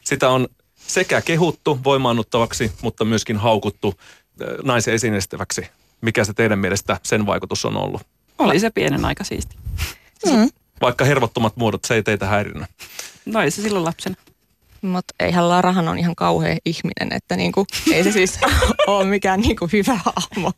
Sitä 0.04 0.30
on 0.30 0.48
sekä 0.76 1.20
kehuttu 1.20 1.78
voimaannuttavaksi, 1.84 2.72
mutta 2.82 3.04
myöskin 3.04 3.36
haukuttu 3.36 3.94
äh, 3.98 4.48
naisen 4.64 4.94
esinestäväksi. 4.94 5.66
Mikä 6.00 6.24
se 6.24 6.32
teidän 6.32 6.58
mielestä 6.58 7.00
sen 7.02 7.26
vaikutus 7.26 7.64
on 7.64 7.76
ollut? 7.76 8.02
Oli 8.38 8.60
se 8.60 8.70
pienen 8.70 9.04
aika 9.04 9.24
siisti. 9.24 9.56
Mm. 10.26 10.50
Vaikka 10.80 11.04
hervottomat 11.04 11.56
muodot, 11.56 11.84
se 11.84 11.94
ei 11.94 12.02
teitä 12.02 12.26
häirinnä. 12.26 12.66
No 13.26 13.40
ei 13.40 13.50
se 13.50 13.62
silloin 13.62 13.84
lapsena. 13.84 14.16
Mutta 14.86 15.14
eihän 15.20 15.48
Larahan 15.48 15.88
on 15.88 15.98
ihan 15.98 16.14
kauhea 16.14 16.56
ihminen, 16.64 17.16
että 17.16 17.36
niinku, 17.36 17.66
ei 17.92 18.04
se 18.04 18.12
siis 18.12 18.38
ole 18.86 19.04
mikään 19.04 19.40
niinku 19.40 19.68
hyvä 19.72 20.00
hahmo. 20.04 20.52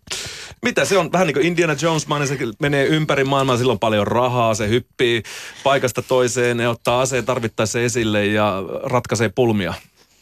Mitä 0.63 0.85
se 0.85 0.99
on? 0.99 1.13
Vähän 1.13 1.27
niin 1.27 1.35
kuin 1.35 1.47
Indiana 1.47 1.77
Jones, 1.83 2.07
se 2.29 2.39
menee 2.59 2.87
ympäri 2.87 3.25
maailmaa, 3.25 3.57
sillä 3.57 3.73
on 3.73 3.79
paljon 3.79 4.07
rahaa, 4.07 4.55
se 4.55 4.69
hyppii 4.69 5.23
paikasta 5.65 6.03
toiseen, 6.03 6.57
ne 6.57 6.69
ottaa 6.69 7.01
aseen 7.01 7.25
tarvittaessa 7.25 7.81
esille 7.81 8.27
ja 8.27 8.63
ratkaisee 8.83 9.29
pulmia. 9.29 9.75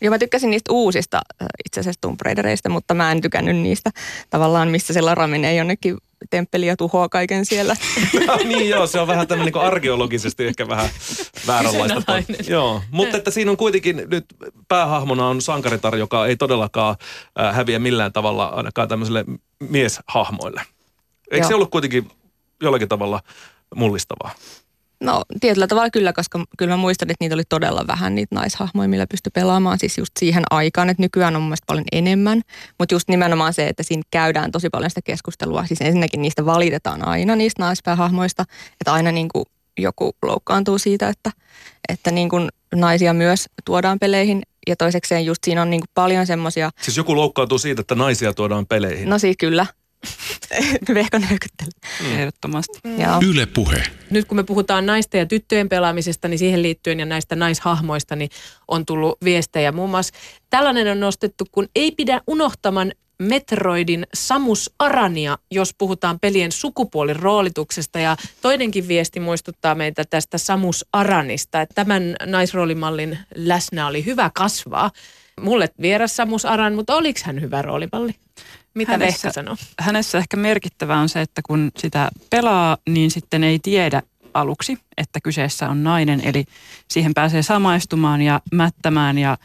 Joo, 0.06 0.10
mä 0.14 0.18
tykkäsin 0.18 0.50
niistä 0.50 0.72
uusista 0.72 1.20
itse 1.66 1.80
asiassa 1.80 2.00
Tomb 2.00 2.20
Raidereista, 2.20 2.68
mutta 2.68 2.94
mä 2.94 3.12
en 3.12 3.20
tykännyt 3.20 3.56
niistä 3.56 3.90
tavallaan, 4.30 4.68
missä 4.68 4.92
se 4.92 5.00
Lara 5.00 5.26
menee 5.26 5.54
jonnekin 5.54 5.96
temppeli 6.30 6.66
ja 6.66 6.76
tuhoaa 6.76 7.08
kaiken 7.08 7.44
siellä. 7.44 7.76
no, 8.26 8.36
niin 8.36 8.68
joo, 8.68 8.86
se 8.86 9.00
on 9.00 9.06
vähän 9.06 9.26
tämmöinen 9.26 9.52
niin 9.54 9.64
arkeologisesti 9.64 10.46
ehkä 10.46 10.68
vähän 10.68 10.90
vääränlaista. 11.46 12.02
joo, 12.48 12.82
mutta 12.90 13.16
että 13.16 13.30
siinä 13.30 13.50
on 13.50 13.56
kuitenkin 13.56 14.02
nyt 14.06 14.24
päähahmona 14.68 15.28
on 15.28 15.42
sankaritar, 15.42 15.96
joka 15.96 16.26
ei 16.26 16.36
todellakaan 16.36 16.96
äh, 17.40 17.54
häviä 17.54 17.78
millään 17.78 18.12
tavalla 18.12 18.46
ainakaan 18.46 18.88
tämmöiselle 18.88 19.24
mieshahmoille. 19.58 20.62
Eikö 21.30 21.44
joo. 21.44 21.48
se 21.48 21.54
ollut 21.54 21.70
kuitenkin 21.70 22.10
jollakin 22.62 22.88
tavalla 22.88 23.20
mullistavaa? 23.74 24.30
No 25.00 25.22
tietyllä 25.40 25.66
tavalla 25.66 25.90
kyllä, 25.90 26.12
koska 26.12 26.44
kyllä 26.58 26.72
mä 26.72 26.76
muistan, 26.76 27.10
että 27.10 27.24
niitä 27.24 27.34
oli 27.34 27.42
todella 27.48 27.86
vähän 27.86 28.14
niitä 28.14 28.34
naishahmoja, 28.34 28.88
millä 28.88 29.06
pystyi 29.10 29.30
pelaamaan. 29.34 29.78
Siis 29.78 29.98
just 29.98 30.12
siihen 30.18 30.44
aikaan, 30.50 30.90
että 30.90 31.02
nykyään 31.02 31.36
on 31.36 31.42
mun 31.42 31.56
paljon 31.66 31.84
enemmän, 31.92 32.42
mutta 32.78 32.94
just 32.94 33.08
nimenomaan 33.08 33.52
se, 33.52 33.66
että 33.66 33.82
siinä 33.82 34.02
käydään 34.10 34.52
tosi 34.52 34.70
paljon 34.70 34.90
sitä 34.90 35.02
keskustelua, 35.04 35.66
siis 35.66 35.80
ensinnäkin 35.80 36.22
niistä 36.22 36.44
valitetaan 36.44 37.08
aina 37.08 37.36
niistä 37.36 37.62
naispäähahmoista, 37.62 38.42
että 38.80 38.92
aina 38.92 39.12
niin 39.12 39.28
kuin 39.28 39.44
joku 39.78 40.16
loukkaantuu 40.22 40.78
siitä, 40.78 41.08
että, 41.08 41.30
että 41.88 42.10
niin 42.10 42.28
kuin 42.28 42.48
naisia 42.74 43.12
myös 43.12 43.46
tuodaan 43.64 43.98
peleihin. 43.98 44.42
Ja 44.68 44.76
toisekseen 44.76 45.24
just 45.24 45.44
siinä 45.44 45.62
on 45.62 45.70
niin 45.70 45.80
kuin 45.80 45.90
paljon 45.94 46.26
semmoisia... 46.26 46.70
Siis 46.82 46.96
joku 46.96 47.16
loukkaantuu 47.16 47.58
siitä, 47.58 47.80
että 47.80 47.94
naisia 47.94 48.34
tuodaan 48.34 48.66
peleihin? 48.66 49.08
No 49.08 49.18
siis 49.18 49.36
kyllä, 49.38 49.66
Vehko 50.94 51.18
nyökyttely. 51.18 51.70
Mm. 52.02 52.18
Ehdottomasti. 52.18 52.80
Mm. 52.84 53.28
Yle 53.30 53.46
puhe. 53.46 53.82
Nyt 54.10 54.24
kun 54.24 54.36
me 54.36 54.42
puhutaan 54.42 54.86
naisten 54.86 55.18
ja 55.18 55.26
tyttöjen 55.26 55.68
pelaamisesta, 55.68 56.28
niin 56.28 56.38
siihen 56.38 56.62
liittyen 56.62 56.98
ja 56.98 57.06
näistä 57.06 57.36
naishahmoista, 57.36 58.16
niin 58.16 58.30
on 58.68 58.86
tullut 58.86 59.18
viestejä. 59.24 59.72
Muun 59.72 59.90
muassa 59.90 60.14
tällainen 60.50 60.88
on 60.88 61.00
nostettu, 61.00 61.44
kun 61.52 61.68
ei 61.74 61.92
pidä 61.92 62.20
unohtaman 62.26 62.92
Metroidin 63.18 64.06
Samus 64.14 64.70
Arania, 64.78 65.38
jos 65.50 65.74
puhutaan 65.78 66.20
pelien 66.20 66.52
sukupuolin 66.52 67.16
roolituksesta. 67.16 67.98
Ja 67.98 68.16
toinenkin 68.42 68.88
viesti 68.88 69.20
muistuttaa 69.20 69.74
meitä 69.74 70.04
tästä 70.10 70.38
Samus 70.38 70.84
Aranista, 70.92 71.60
että 71.60 71.74
tämän 71.74 72.16
naisroolimallin 72.26 73.18
läsnä 73.34 73.86
oli 73.86 74.04
hyvä 74.04 74.30
kasvaa. 74.34 74.90
Mulle 75.40 75.68
vieras 75.80 76.16
Samus 76.16 76.44
Aran, 76.44 76.74
mutta 76.74 76.94
oliko 76.94 77.20
hän 77.24 77.40
hyvä 77.40 77.62
roolimalli? 77.62 78.14
Mitä 78.76 78.92
hänessä, 78.92 79.32
sanoo? 79.32 79.56
Hänessä 79.78 80.18
ehkä 80.18 80.36
merkittävä 80.36 80.96
on 80.98 81.08
se, 81.08 81.20
että 81.20 81.42
kun 81.46 81.70
sitä 81.78 82.10
pelaa, 82.30 82.76
niin 82.88 83.10
sitten 83.10 83.44
ei 83.44 83.58
tiedä 83.58 84.02
aluksi, 84.34 84.78
että 84.96 85.20
kyseessä 85.20 85.68
on 85.68 85.84
nainen. 85.84 86.20
Eli 86.24 86.44
siihen 86.88 87.14
pääsee 87.14 87.42
samaistumaan 87.42 88.22
ja 88.22 88.40
mättämään 88.52 89.18
ja 89.18 89.38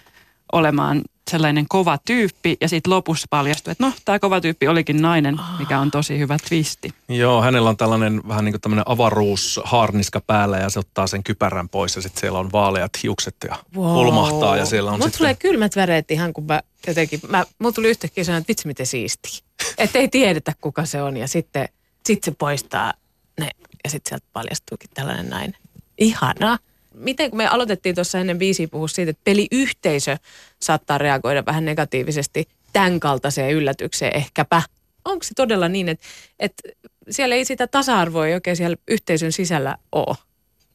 olemaan 0.52 1.02
sellainen 1.30 1.66
kova 1.70 1.98
tyyppi 2.06 2.58
ja 2.62 2.70
sitten 2.70 2.94
lopussa 2.94 3.28
paljastuu, 3.30 3.72
että 3.72 3.84
no 3.84 3.94
tämä 4.06 4.20
kova 4.20 4.42
tyyppi 4.42 4.68
olikin 4.68 5.02
nainen, 5.02 5.40
mikä 5.60 5.80
on 5.80 5.92
tosi 5.92 6.20
hyvä 6.20 6.38
twisti. 6.50 6.94
Joo, 7.10 7.42
hänellä 7.42 7.70
on 7.70 7.78
tällainen 7.78 8.22
vähän 8.28 8.46
niin 8.46 8.54
kuin 8.54 8.62
tämmöinen 8.62 8.84
avaruushaarniska 8.88 10.22
päällä 10.28 10.58
ja 10.58 10.70
se 10.70 10.80
ottaa 10.80 11.08
sen 11.08 11.24
kypärän 11.24 11.70
pois 11.70 11.96
ja 11.96 12.02
sitten 12.02 12.20
siellä 12.22 12.40
on 12.40 12.52
vaaleat 12.52 12.92
hiukset 13.04 13.36
ja 13.50 13.56
wow. 13.76 13.94
pulmahtaa 13.94 14.58
ja 14.58 14.66
siellä 14.66 14.92
on 14.92 15.00
Mut 15.00 15.04
sitten... 15.04 15.18
tulee 15.18 15.36
kylmät 15.36 15.76
väreet 15.76 16.12
ihan 16.12 16.34
kun 16.34 16.46
mä 16.46 16.62
jotenkin, 16.88 17.20
mä, 17.28 17.46
mulla 17.60 17.74
tuli 17.74 17.90
yhtäkkiä 17.90 18.24
sanoa, 18.24 18.38
että 18.38 18.48
vitsi 18.48 18.68
miten 18.68 18.86
siisti. 18.86 19.44
Että 19.78 20.00
ei 20.00 20.08
tiedetä 20.08 20.54
kuka 20.62 20.86
se 20.86 21.02
on 21.02 21.18
ja 21.18 21.28
sitten 21.28 21.70
sit 22.06 22.24
se 22.24 22.32
poistaa 22.32 22.94
ne 23.40 23.50
ja 23.84 23.90
sitten 23.90 24.10
sieltä 24.10 24.26
paljastuukin 24.34 24.90
tällainen 24.94 25.30
nainen. 25.30 25.58
Ihanaa 25.98 26.58
miten 26.96 27.30
kun 27.30 27.38
me 27.38 27.48
aloitettiin 27.48 27.96
tuossa 27.96 28.20
ennen 28.20 28.40
biisiä 28.40 28.68
puhua 28.68 28.88
siitä, 28.88 29.10
että 29.10 29.22
peliyhteisö 29.24 30.18
saattaa 30.60 30.98
reagoida 30.98 31.46
vähän 31.46 31.66
negatiivisesti 31.66 32.48
tämän 32.74 33.00
kaltaiseen 33.00 33.52
yllätykseen 33.52 34.16
ehkäpä. 34.16 34.62
Onko 35.06 35.24
se 35.24 35.34
todella 35.36 35.68
niin, 35.68 35.90
että, 35.90 36.08
että 36.40 36.64
siellä 37.10 37.36
ei 37.36 37.46
sitä 37.46 37.68
tasa-arvoa 37.68 38.22
oikein 38.22 38.58
siellä 38.58 38.78
yhteisön 38.88 39.32
sisällä 39.32 39.78
ole? 39.92 40.16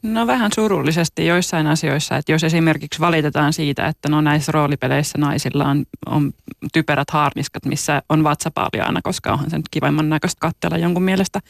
No 0.02 0.26
vähän 0.26 0.50
surullisesti 0.54 1.26
joissain 1.26 1.66
asioissa, 1.66 2.16
että 2.16 2.32
jos 2.32 2.44
esimerkiksi 2.44 3.00
valitetaan 3.00 3.52
siitä, 3.52 3.86
että 3.86 4.08
no 4.08 4.20
näissä 4.20 4.52
roolipeleissä 4.52 5.18
naisilla 5.18 5.64
on, 5.64 5.84
on 6.06 6.32
typerät 6.72 7.10
haarniskat, 7.10 7.64
missä 7.64 8.02
on 8.08 8.24
vatsapaaljaana, 8.24 9.00
koska 9.02 9.32
onhan 9.32 9.50
se 9.50 9.56
nyt 9.56 9.68
kivemman 9.70 10.08
näköistä 10.08 10.40
katsella 10.40 10.78
jonkun 10.78 11.02
mielestä, 11.02 11.40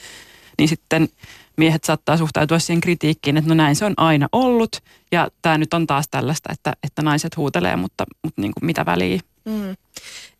niin 0.58 0.68
sitten 0.68 1.08
miehet 1.56 1.84
saattaa 1.84 2.16
suhtautua 2.16 2.58
siihen 2.58 2.80
kritiikkiin, 2.80 3.36
että 3.36 3.48
no 3.48 3.54
näin 3.54 3.76
se 3.76 3.84
on 3.84 3.94
aina 3.96 4.28
ollut 4.32 4.82
ja 5.12 5.28
tämä 5.42 5.58
nyt 5.58 5.74
on 5.74 5.86
taas 5.86 6.08
tällaista, 6.10 6.52
että, 6.52 6.72
että 6.82 7.02
naiset 7.02 7.36
huutelee, 7.36 7.76
mutta, 7.76 8.04
mutta 8.22 8.40
niin 8.40 8.52
kuin 8.52 8.66
mitä 8.66 8.86
väliä. 8.86 9.20
Mm. 9.44 9.76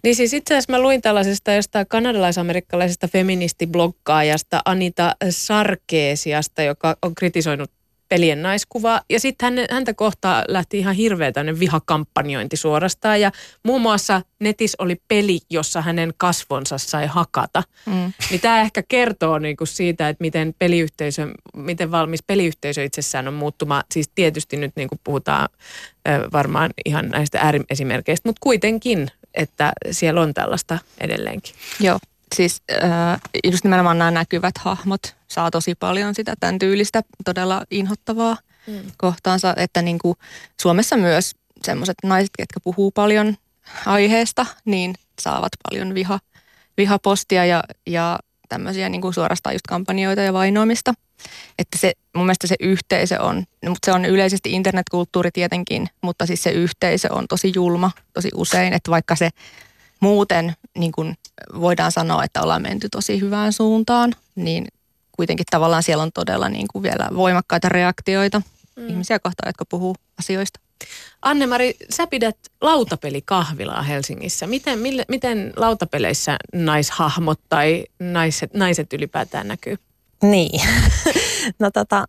Niin 0.03 0.17
siis 0.17 0.33
itse 0.33 0.55
asiassa 0.55 0.73
mä 0.73 0.81
luin 0.81 1.03
tällaisesta 1.03 1.53
jostain 1.53 1.87
kanadalaisamerikkalaisesta 1.87 3.09
feministibloggaajasta 3.09 4.63
Anita 4.65 5.17
Sarkeesiasta, 5.31 6.63
joka 6.63 6.97
on 7.03 7.15
kritisoinut 7.15 7.71
pelien 8.09 8.43
naiskuvaa. 8.43 9.01
Ja 9.11 9.21
sitten 9.21 9.55
häntä 9.71 9.95
kohtaa 9.95 10.45
lähti 10.49 10.79
ihan 10.79 10.95
hirveä 10.95 11.33
tämmöinen 11.33 11.61
vihakampanjointi 11.61 12.57
suorastaan. 12.57 13.21
Ja 13.21 13.33
muun 13.63 13.81
muassa 13.81 14.23
netis 14.41 14.77
oli 14.79 15.01
peli, 15.09 15.41
jossa 15.51 15.83
hänen 15.83 16.15
kasvonsa 16.17 16.79
sai 16.79 17.07
hakata. 17.07 17.63
Mm. 17.87 18.13
Niin 18.31 18.41
tämä 18.41 18.61
ehkä 18.61 18.83
kertoo 18.89 19.39
niinku 19.39 19.67
siitä, 19.67 20.09
että 20.09 20.23
miten 20.23 20.55
peliyhteisö, 20.59 21.29
miten 21.57 21.91
valmis 21.91 22.23
peliyhteisö 22.27 22.85
itsessään 22.85 23.29
on 23.29 23.35
muuttumaan. 23.35 23.85
Siis 23.93 24.11
tietysti 24.15 24.57
nyt 24.57 24.73
niinku 24.77 24.97
puhutaan 25.05 25.49
varmaan 26.33 26.71
ihan 26.85 27.09
näistä 27.09 27.41
ääriesimerkkeistä, 27.41 28.29
mutta 28.29 28.41
kuitenkin, 28.43 29.09
että 29.35 29.73
siellä 29.91 30.21
on 30.21 30.35
tällaista 30.35 30.79
edelleenkin. 31.01 31.55
Joo, 31.81 31.99
siis 32.35 32.63
äh, 32.73 33.21
just 33.45 33.65
nimenomaan 33.65 33.99
nämä 33.99 34.11
näkyvät 34.11 34.59
hahmot 34.59 35.17
saa 35.29 35.51
tosi 35.51 35.75
paljon 35.75 36.15
sitä 36.15 36.35
tämän 36.41 36.59
tyylistä 36.59 37.03
todella 37.25 37.65
inhottavaa 37.71 38.37
mm. 38.67 38.81
kohtaansa, 38.97 39.55
että 39.57 39.83
niin 39.83 39.99
kuin 39.99 40.19
Suomessa 40.61 40.97
myös 40.97 41.35
semmoiset 41.63 41.97
naiset, 42.05 42.31
ketkä 42.39 42.61
puhuu 42.61 42.91
paljon 42.91 43.37
aiheesta, 43.87 44.47
niin 44.65 44.95
saavat 45.21 45.53
paljon 45.71 45.95
viha, 45.95 46.19
vihapostia 46.77 47.45
ja, 47.45 47.65
ja 47.87 48.19
tämmöisiä 48.49 48.89
niin 48.89 49.01
kuin 49.01 49.15
suorastaan 49.15 49.55
just 49.55 49.67
kampanjoita 49.69 50.23
ja 50.23 50.33
vainoamista. 50.33 50.95
Että 51.59 51.79
se, 51.79 51.93
mun 52.17 52.27
mielestä 52.27 52.47
se 52.47 52.55
yhteisö 52.61 53.23
on, 53.23 53.45
mutta 53.69 53.87
se 53.87 53.93
on 53.93 54.05
yleisesti 54.05 54.53
internetkulttuuri 54.53 55.31
tietenkin, 55.31 55.87
mutta 56.03 56.27
siis 56.27 56.43
se 56.43 56.51
yhteisö 56.51 57.09
on 57.13 57.29
tosi 57.29 57.53
julma 57.55 57.91
tosi 58.13 58.31
usein, 58.35 58.73
että 58.73 58.91
vaikka 58.91 59.17
se 59.17 59.31
muuten 60.01 60.55
niin 60.79 60.93
kuin 60.93 61.15
voidaan 61.61 61.93
sanoa, 61.93 62.25
että 62.25 62.43
ollaan 62.43 62.63
menty 62.63 62.89
tosi 62.89 63.21
hyvään 63.21 63.53
suuntaan, 63.53 64.13
niin 64.35 64.67
kuitenkin 65.13 65.47
tavallaan 65.51 65.83
siellä 65.83 66.03
on 66.03 66.13
todella 66.13 66.49
niin 66.49 66.67
kuin 66.73 66.83
vielä 66.83 67.09
voimakkaita 67.15 67.69
reaktioita 67.69 68.43
mm. 68.77 68.89
ihmisiä 68.89 69.19
kohtaan, 69.19 69.49
jotka 69.49 69.65
puhuu 69.65 69.97
asioista. 70.19 70.61
Anne-Mari, 71.23 71.77
sä 71.91 72.07
pidät 72.07 72.37
lautapelikahvilaa 72.61 73.83
Helsingissä. 73.83 74.47
Miten, 74.47 74.79
mille, 74.79 75.05
miten 75.09 75.53
lautapeleissä 75.57 76.37
naishahmot 76.55 77.41
tai 77.49 77.85
naiset, 77.99 78.55
naiset 78.55 78.93
ylipäätään 78.93 79.49
näkyy? 79.49 79.77
Niin, 80.23 80.61
no 81.59 81.71
tota, 81.71 82.05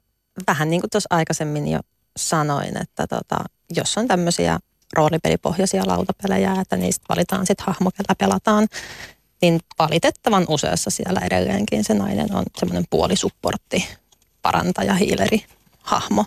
vähän 0.48 0.70
niin 0.70 0.82
kuin 0.82 0.90
tuossa 0.90 1.08
aikaisemmin 1.10 1.68
jo 1.68 1.80
sanoin, 2.18 2.82
että 2.82 3.08
tota, 3.08 3.38
jos 3.76 3.98
on 3.98 4.08
tämmöisiä 4.08 4.60
roolipelipohjaisia 4.94 5.84
lautapelejä, 5.88 6.56
että 6.62 6.78
niistä 6.78 7.06
valitaan 7.10 7.46
sitten 7.46 7.66
hahmo, 7.68 7.92
kellä 7.92 8.16
pelataan, 8.18 8.68
niin 9.42 9.60
valitettavan 9.80 10.46
useassa 10.50 10.90
siellä 10.90 11.22
edelleenkin 11.24 11.84
se 11.84 11.94
nainen 11.94 12.36
on 12.36 12.44
semmoinen 12.58 12.86
puolisupportti, 12.90 13.88
parantaja, 14.42 14.94
hiileri, 14.94 15.46
hahmo. 15.80 16.26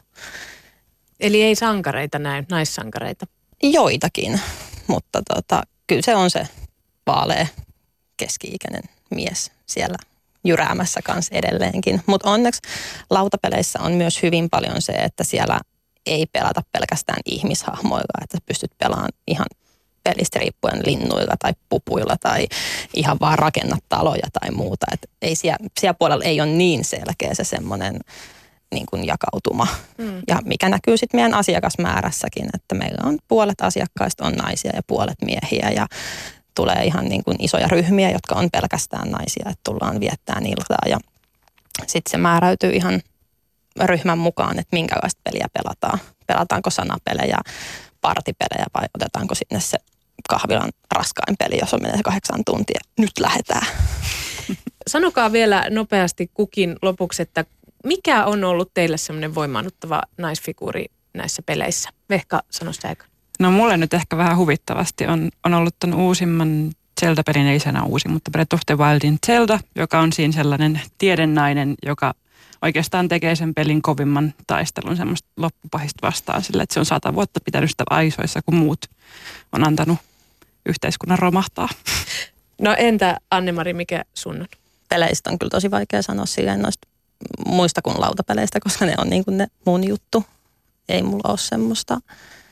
Eli 1.21 1.43
ei 1.43 1.55
sankareita 1.55 2.19
näy, 2.19 2.45
naissankareita? 2.51 3.27
Joitakin, 3.63 4.41
mutta 4.87 5.23
tota, 5.35 5.63
kyllä 5.87 6.03
se 6.03 6.15
on 6.15 6.31
se 6.31 6.49
vaalea 7.07 7.47
keski-ikäinen 8.17 8.83
mies 9.11 9.53
siellä 9.67 9.97
jyräämässä 10.45 11.01
kanssa 11.05 11.35
edelleenkin. 11.35 12.03
Mutta 12.07 12.31
onneksi 12.31 12.61
lautapeleissä 13.11 13.81
on 13.81 13.93
myös 13.93 14.23
hyvin 14.23 14.51
paljon 14.51 14.83
se, 14.83 14.93
että 14.93 15.25
siellä 15.25 15.61
ei 16.07 16.27
pelata 16.27 16.63
pelkästään 16.73 17.21
ihmishahmoilla, 17.25 18.23
että 18.23 18.39
pystyt 18.47 18.71
pelaamaan 18.79 19.13
ihan 19.27 19.47
pelistä 20.05 20.39
riippuen 20.39 20.83
linnuilla 20.87 21.35
tai 21.39 21.53
pupuilla 21.69 22.17
tai 22.21 22.47
ihan 22.95 23.17
vaan 23.21 23.39
rakennat 23.39 23.85
taloja 23.89 24.27
tai 24.41 24.51
muuta. 24.51 24.87
Et 24.93 25.11
ei 25.23 25.35
siellä, 25.35 25.69
siellä 25.81 25.95
puolella 25.95 26.25
ei 26.25 26.41
ole 26.41 26.51
niin 26.51 26.85
selkeä 26.85 27.35
se 27.35 27.45
semmoinen 27.45 28.01
niin 28.75 28.87
kuin 28.87 29.07
jakautuma. 29.07 29.67
Mm. 29.99 30.23
Ja 30.29 30.39
mikä 30.45 30.69
näkyy 30.69 30.97
sitten 30.97 31.19
meidän 31.19 31.35
asiakasmäärässäkin, 31.35 32.47
että 32.55 32.75
meillä 32.75 33.09
on 33.09 33.19
puolet 33.29 33.61
asiakkaista 33.61 34.25
on 34.27 34.33
naisia 34.33 34.73
ja 34.75 34.83
puolet 34.87 35.23
miehiä 35.25 35.71
ja 35.71 35.87
tulee 36.55 36.85
ihan 36.85 37.05
niin 37.05 37.25
kuin 37.25 37.37
isoja 37.41 37.69
ryhmiä, 37.69 38.11
jotka 38.11 38.35
on 38.35 38.49
pelkästään 38.53 39.11
naisia, 39.11 39.51
että 39.51 39.61
tullaan 39.65 40.01
viettämään 40.01 40.47
iltaa 40.47 40.89
ja 40.89 40.99
sitten 41.87 42.11
se 42.11 42.19
määräytyy 42.19 42.71
ihan 42.71 43.01
ryhmän 43.87 44.19
mukaan, 44.19 44.59
että 44.59 44.77
minkälaista 44.77 45.21
peliä 45.25 45.47
pelataan. 45.53 45.99
Pelataanko 46.27 46.71
sanapelejä, 46.71 47.39
partipelejä 48.01 48.67
vai 48.75 48.87
otetaanko 48.95 49.35
sinne 49.35 49.61
se 49.61 49.79
kahvilan 50.29 50.71
raskain 50.95 51.37
peli, 51.39 51.59
jos 51.61 51.75
on 51.75 51.83
menee 51.83 52.03
kahdeksan 52.05 52.45
tuntia. 52.47 52.81
Nyt 52.99 53.13
lähdetään. 53.21 53.67
Sanokaa 54.87 55.33
vielä 55.33 55.67
nopeasti 55.71 56.31
kukin 56.35 56.77
lopuksi, 56.83 57.23
että 57.23 57.45
mikä 57.85 58.25
on 58.25 58.45
ollut 58.45 58.75
teille 58.75 58.97
semmoinen 58.97 59.35
voimaannuttava 59.35 60.03
naisfiguuri 60.19 60.85
näissä 61.15 61.43
peleissä? 61.47 61.91
Vehka, 62.11 62.43
sano 62.51 62.73
sä 62.73 62.97
No 63.39 63.51
mulle 63.51 63.77
nyt 63.77 63.95
ehkä 63.95 64.17
vähän 64.17 64.37
huvittavasti 64.37 65.07
on, 65.07 65.31
on 65.45 65.55
ollut 65.55 65.75
ton 65.79 65.95
uusimman 65.95 66.71
Zelda-pelin, 67.01 67.47
ei 67.47 67.61
senä 67.61 67.83
uusi, 67.83 68.09
mutta 68.09 68.31
Breath 68.31 68.55
of 68.55 68.61
the 68.67 68.79
Wildin 68.79 69.19
Zelda, 69.27 69.61
joka 69.77 70.01
on 70.01 70.13
siinä 70.13 70.33
sellainen 70.33 70.81
tiedennainen, 70.99 71.75
joka 71.87 72.15
oikeastaan 72.63 73.09
tekee 73.09 73.37
sen 73.37 73.55
pelin 73.55 73.83
kovimman 73.83 74.35
taistelun 74.47 74.97
semmoista 74.97 75.29
loppupahista 75.37 76.07
vastaan 76.07 76.43
sillä, 76.43 76.63
että 76.63 76.75
se 76.75 76.81
on 76.81 76.87
sata 76.87 77.15
vuotta 77.15 77.41
pitänyt 77.45 77.71
sitä 77.71 77.85
aisoissa, 77.91 78.41
kun 78.43 78.55
muut 78.55 78.87
on 79.53 79.67
antanut 79.67 79.99
yhteiskunnan 80.67 81.19
romahtaa. 81.19 81.69
No 82.61 82.75
entä 82.79 83.17
Anne-Mari, 83.31 83.73
mikä 83.73 84.05
sun 84.15 84.41
on? 84.41 84.49
Peleistä 84.89 85.31
on 85.31 85.39
kyllä 85.39 85.51
tosi 85.51 85.71
vaikea 85.71 86.03
sanoa 86.03 86.27
silleen 86.27 86.63
noista 86.63 86.89
muista 87.47 87.83
kuin 87.83 88.01
lautapeleistä, 88.01 88.61
koska 88.61 88.87
ne 88.87 88.95
on 88.99 89.09
niin 89.09 89.25
kuin 89.25 89.39
ne 89.39 89.47
mun 89.67 89.89
juttu. 89.89 90.25
Ei 90.89 91.03
mulla 91.03 91.31
ole 91.31 91.39
semmoista 91.39 92.01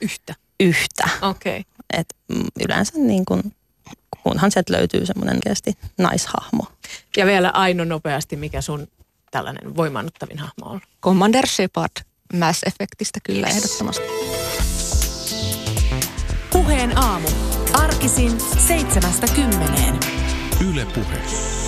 Yhtä. 0.01 0.35
yhtä. 0.59 1.09
Okei. 1.21 1.59
Okay. 1.59 1.63
Et 1.93 2.15
mm, 2.27 2.43
yleensä 2.65 2.93
niin 2.99 3.25
kuin, 3.25 3.55
kunhan 4.23 4.51
sieltä 4.51 4.73
löytyy 4.73 5.05
semmoinen 5.05 5.39
kesti 5.43 5.77
naishahmo. 5.97 6.67
Ja 7.17 7.25
vielä 7.25 7.49
Aino 7.49 7.85
nopeasti, 7.85 8.35
mikä 8.35 8.61
sun 8.61 8.87
tällainen 9.31 9.75
voimaannuttavin 9.75 10.39
hahmo 10.39 10.65
on? 10.65 10.81
Commander 11.03 11.47
Shepard 11.47 11.91
Mass 12.33 12.63
Effectistä 12.63 13.19
kyllä 13.23 13.47
yes. 13.47 13.57
ehdottomasti. 13.57 14.05
Puheen 16.53 16.97
aamu. 16.97 17.27
Arkisin 17.73 18.39
seitsemästä 18.67 19.27
kymmeneen. 19.35 19.99
Yle 20.69 20.85
Puhe. 20.85 21.58